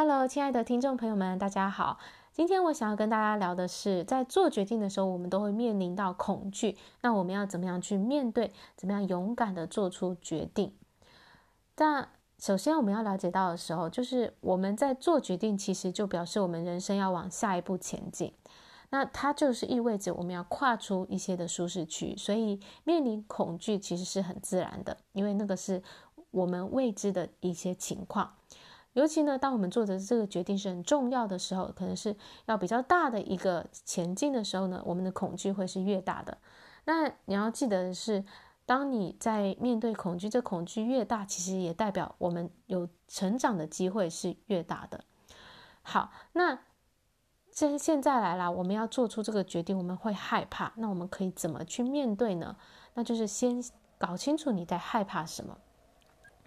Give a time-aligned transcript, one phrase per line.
[0.00, 1.98] Hello，亲爱的听众朋友们，大家好。
[2.32, 6.78] 今天我想要跟大家聊的是，在做决定的时候，我们都会面临到恐惧。
[7.00, 8.52] 那我们要怎么样去面对？
[8.76, 10.72] 怎么样勇敢地做出决定？
[11.74, 18.32] 但首先我们要了解到的时候，就是我们在做决定，其实就表示我们人生要往下一步前进。
[18.90, 25.82] 那它就是意味着我们要跨出一些的舒适区，所以面临恐惧其实是很自然的，因为那个是
[26.30, 28.34] 我们未知的一些情况。
[28.94, 36.38] 尤其呢，当我们做的这个决定是很重要的时候，可能是要比较大的一个前进的时候呢，我们的恐惧会是越大的。
[36.84, 38.24] 那你要记得的是，
[38.66, 45.04] 当你在面对恐惧，这恐惧越大，其实也代表我们有成长的机会是越大的。
[45.82, 46.58] 好，那
[47.50, 52.56] 现现在来了，我们要做出这个决定，我们会害怕，那我们可以怎么去面对呢？
[52.94, 53.62] 那就是先
[53.96, 55.58] 搞清楚你在害怕什么。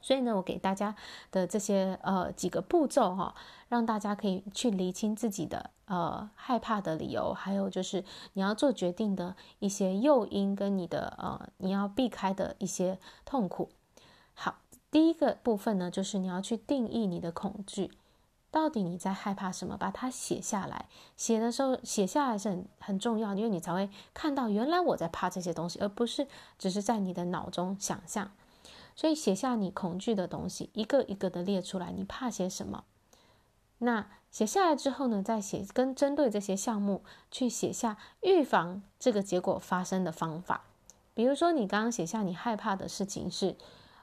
[0.00, 0.94] 所以呢，我给大家
[1.30, 3.34] 的这些呃几个步骤哈，
[3.68, 13.70] 让大家可以去厘清自己的呃害怕的理由，还有就是你要做决定的一些诱因跟你的呃你要避开的一些痛苦。
[14.34, 17.92] 好，第一个部分呢，就是你要去定义你的恐惧，
[18.50, 19.76] 到底你在害怕什么？
[19.76, 20.86] 把它写下来。
[21.16, 26.26] 写的时候写下来是很很重要，因为你才会看到原来我在怕这些东西，而不是
[26.58, 28.30] 只是在你的脑中想象。
[29.00, 32.84] 所以写下你恐惧的东西，一个一个的列出来，你怕些什么？
[33.78, 40.64] 那写下来之后呢，再写跟针对这些项目去写下预防这个结果发生的方法。
[41.14, 43.56] 比如说，你刚刚写下你害怕的事情是，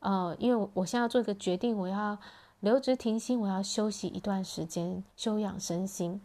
[0.00, 2.18] 呃，因为我现在要做一个决定，我要
[2.58, 6.20] 留职停薪，我要休息一段时间，休养身心。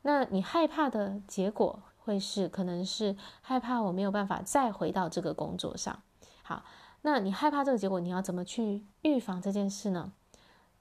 [0.00, 6.00] 那你害怕的结果会是，可能是害怕我没有办法再回到这个工作上。
[6.42, 6.64] 好。
[7.02, 10.12] 那你害怕这个结果，你要怎么去预防这件事呢？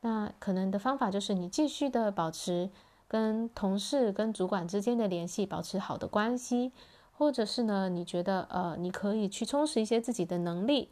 [0.02, 2.70] 那可能的方法就是你继续的保持
[3.08, 6.72] 跟同事、跟主管之间的联系，保持好的关系，
[7.14, 10.90] 或者是呢，你觉得呃，你可以去充实一些自己的能力，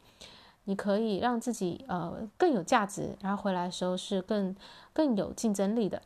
[0.64, 4.54] 你可以让自己呃更有价值，然后回来的时候是更
[4.92, 6.02] 更有竞争力的。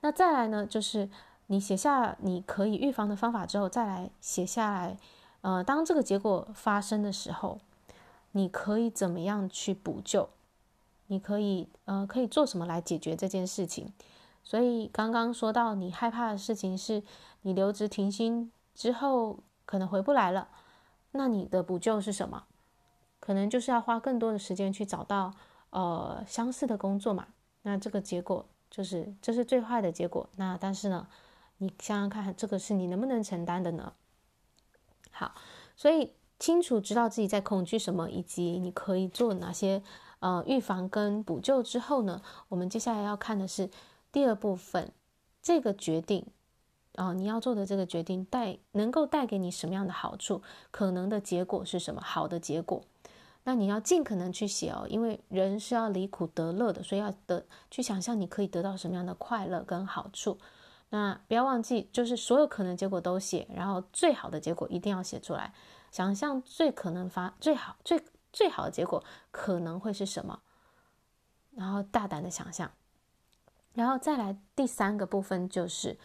[0.00, 1.08] 那再来呢，就是
[1.48, 4.98] 你写下你可以预防的方法之后，再来写下来，
[5.42, 7.58] 呃，当这个结果发生的时候。
[8.36, 10.28] 你可以怎么样去补救？
[11.06, 13.92] 你可以呃，可以做什么来解决这件事情？
[14.42, 17.04] 所以刚刚说到你害怕的事情是，
[17.42, 20.48] 你留职停薪之后可能回不来了，
[21.12, 22.44] 那你的补救是什么？
[23.20, 25.32] 可能就是要花更多的时间去找到
[25.70, 27.28] 呃相似的工作嘛。
[27.62, 30.28] 那这个结果就是这是最坏的结果。
[30.36, 31.06] 那但是呢，
[31.58, 33.92] 你想想看，这个是你能不能承担的呢？
[35.12, 35.34] 好，
[35.76, 36.12] 所以。
[36.38, 39.82] 清楚知道自己在恐惧什么，以及你可以做哪些
[40.18, 43.70] 呃预防跟补救之后呢，我们接下来要看的是
[44.10, 44.92] 第二部分，
[45.42, 46.26] 这个决定
[46.96, 52.00] 啊、你要做的这个决定带能够带给你什么样的好处，可能的结果是什么？
[52.00, 52.82] 好的结果，
[53.42, 60.38] 那你要尽可能去写哦，因为人是要离苦得乐的，所以要得去想象你可以得到什么样的快乐跟好处。
[60.90, 65.52] 那不要忘记，就是所有可能结果都写，然后最好的结果一定要写出来。
[65.94, 70.40] 想象最可能发最好最最好的结果可能会是什么？
[71.52, 72.72] 然后大胆的想象，
[73.74, 75.96] 然后再来第三个部分就是，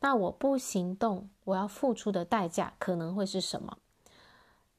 [0.00, 3.78] 那我不行动，我要付出的代价可能会是什么？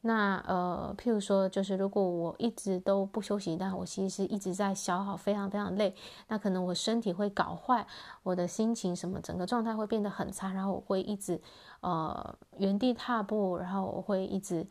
[0.01, 5.93] 那呃，譬如说，就是如果我一直都不休息，但我其实一直在消耗，非常非常累，
[6.27, 7.85] 那可能我身体会搞坏，
[8.21, 11.41] 我的心情什么，整个状态会变得很差，然后我会一直
[11.81, 14.65] 呃原地踏步，然后我会一直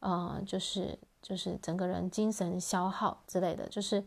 [0.00, 4.02] 呃就是就是整个人精神消耗之类的，就是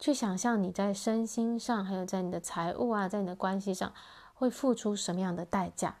[0.00, 3.90] 去想象你在身心上，还有在你的财务啊，在你的关系上
[4.34, 5.96] 会付出什么样的代价？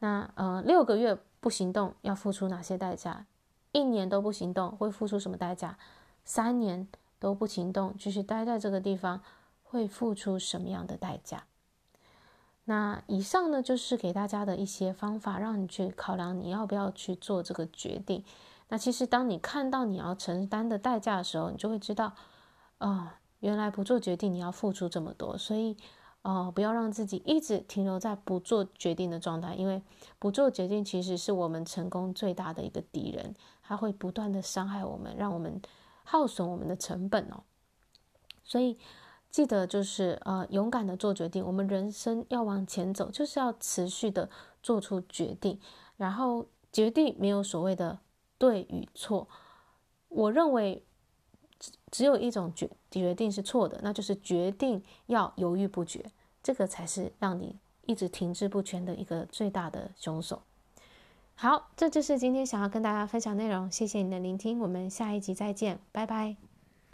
[0.00, 1.16] 那呃六个月。
[1.44, 3.26] 不行动要付出哪些代价？
[3.70, 5.76] 一年都不行动会付出什么代价？
[6.24, 6.88] 三年
[7.18, 9.20] 都不行动，继续待在这个地方
[9.62, 11.44] 会付出什么样的代价？
[12.64, 18.24] 那以上呢，就是给大家的一些方法，让你去考量你要不要去做这个决定。
[18.68, 22.14] 那其实当你看到你要承担的代价的时候，你就会知道，
[22.78, 23.08] 啊、哦，
[23.40, 25.76] 原来不做决定你要付出这么多，所以。
[26.24, 29.82] 哦，不要让自己一直停留在不做决定的状态，因为
[30.18, 35.60] 不做决定其实是我们成功最大的一个敌人，它会不断的伤害我们，让我们
[36.02, 37.42] 耗损我们的成本哦。
[38.42, 38.78] 所以
[39.30, 41.44] 记得就是呃，勇敢的做决定。
[41.44, 44.30] 我们人生要往前走，就是要持续的
[44.62, 45.60] 做出决定，
[45.98, 47.98] 然后决定没有所谓的
[48.38, 49.28] 对与错。
[50.08, 50.82] 我认为
[51.58, 56.04] 只只有一种决决定是错的，那就是决定要犹豫不决，
[56.42, 57.56] 这个才是让你
[57.86, 60.42] 一直停滞不前的一个最大的凶手。
[61.36, 66.53] 好，这就是今天想要跟大家分享内容，谢谢你的聆听，我们下一集再见，拜拜。